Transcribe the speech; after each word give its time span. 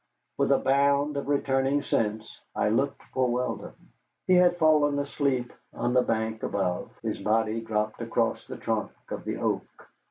With 0.39 0.51
a 0.51 0.57
bound 0.57 1.15
of 1.15 1.27
returning 1.27 1.83
sense 1.83 2.41
I 2.55 2.69
looked 2.69 3.03
for 3.13 3.29
Weldon. 3.29 3.73
He 4.25 4.33
had 4.33 4.57
fallen 4.57 4.97
asleep 4.97 5.53
on 5.75 5.93
the 5.93 6.01
bank 6.01 6.41
above, 6.41 6.89
his 7.03 7.19
body 7.19 7.61
dropped 7.61 8.01
across 8.01 8.47
the 8.47 8.57
trunk 8.57 8.91
of 9.11 9.25
the 9.25 9.37
oak. 9.37 9.87